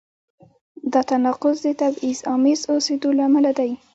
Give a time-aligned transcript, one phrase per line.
[0.93, 3.71] دا تناقض د تبعیض آمیز اوسېدو له امله دی.